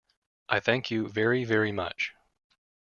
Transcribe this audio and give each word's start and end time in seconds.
I 0.49 0.59
thank 0.59 0.89
you, 0.89 1.07
very, 1.07 1.43
very 1.43 1.71
much. 1.71 2.15